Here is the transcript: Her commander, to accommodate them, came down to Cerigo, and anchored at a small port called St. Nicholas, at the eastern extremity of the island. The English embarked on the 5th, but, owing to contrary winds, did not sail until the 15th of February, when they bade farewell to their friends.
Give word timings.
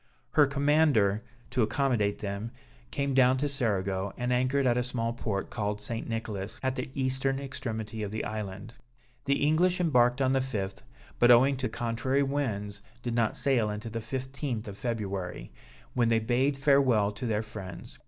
Her 0.31 0.47
commander, 0.47 1.23
to 1.51 1.61
accommodate 1.61 2.17
them, 2.17 2.49
came 2.89 3.13
down 3.13 3.37
to 3.37 3.47
Cerigo, 3.47 4.11
and 4.17 4.33
anchored 4.33 4.65
at 4.65 4.75
a 4.75 4.81
small 4.81 5.13
port 5.13 5.51
called 5.51 5.79
St. 5.79 6.09
Nicholas, 6.09 6.59
at 6.63 6.75
the 6.75 6.89
eastern 6.95 7.37
extremity 7.39 8.01
of 8.01 8.09
the 8.09 8.25
island. 8.25 8.73
The 9.25 9.45
English 9.45 9.79
embarked 9.79 10.19
on 10.19 10.33
the 10.33 10.39
5th, 10.39 10.81
but, 11.19 11.29
owing 11.29 11.55
to 11.57 11.69
contrary 11.69 12.23
winds, 12.23 12.81
did 13.03 13.13
not 13.13 13.37
sail 13.37 13.69
until 13.69 13.91
the 13.91 13.99
15th 13.99 14.67
of 14.67 14.75
February, 14.79 15.51
when 15.93 16.09
they 16.09 16.17
bade 16.17 16.57
farewell 16.57 17.11
to 17.11 17.27
their 17.27 17.43
friends. 17.43 17.99